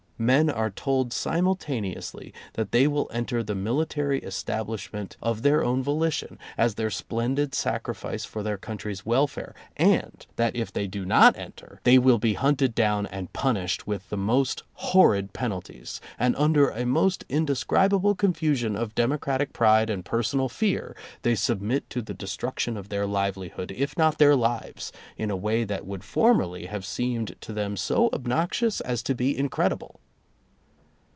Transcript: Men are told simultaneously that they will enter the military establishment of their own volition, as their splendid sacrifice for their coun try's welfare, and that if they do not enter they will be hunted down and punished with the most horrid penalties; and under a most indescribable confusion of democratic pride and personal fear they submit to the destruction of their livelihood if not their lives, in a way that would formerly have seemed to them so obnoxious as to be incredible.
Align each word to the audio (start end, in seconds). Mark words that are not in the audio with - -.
Men 0.21 0.51
are 0.51 0.69
told 0.69 1.11
simultaneously 1.13 2.31
that 2.53 2.71
they 2.71 2.85
will 2.87 3.09
enter 3.11 3.41
the 3.41 3.55
military 3.55 4.19
establishment 4.19 5.17
of 5.19 5.41
their 5.41 5.63
own 5.63 5.81
volition, 5.81 6.37
as 6.59 6.75
their 6.75 6.91
splendid 6.91 7.55
sacrifice 7.55 8.23
for 8.23 8.43
their 8.43 8.59
coun 8.59 8.77
try's 8.77 9.03
welfare, 9.03 9.55
and 9.77 10.23
that 10.35 10.55
if 10.55 10.71
they 10.71 10.85
do 10.85 11.05
not 11.05 11.35
enter 11.35 11.79
they 11.85 11.97
will 11.97 12.19
be 12.19 12.35
hunted 12.35 12.75
down 12.75 13.07
and 13.07 13.33
punished 13.33 13.87
with 13.87 14.09
the 14.11 14.15
most 14.17 14.61
horrid 14.73 15.33
penalties; 15.33 15.99
and 16.19 16.35
under 16.35 16.69
a 16.69 16.85
most 16.85 17.25
indescribable 17.27 18.13
confusion 18.13 18.75
of 18.75 18.93
democratic 18.93 19.53
pride 19.53 19.89
and 19.89 20.05
personal 20.05 20.47
fear 20.47 20.95
they 21.23 21.33
submit 21.33 21.89
to 21.89 21.99
the 21.99 22.13
destruction 22.13 22.77
of 22.77 22.89
their 22.89 23.07
livelihood 23.07 23.71
if 23.71 23.97
not 23.97 24.19
their 24.19 24.35
lives, 24.35 24.91
in 25.17 25.31
a 25.31 25.35
way 25.35 25.63
that 25.63 25.87
would 25.87 26.03
formerly 26.03 26.67
have 26.67 26.85
seemed 26.85 27.35
to 27.41 27.51
them 27.51 27.75
so 27.75 28.07
obnoxious 28.13 28.81
as 28.81 29.01
to 29.01 29.15
be 29.15 29.35
incredible. 29.35 29.99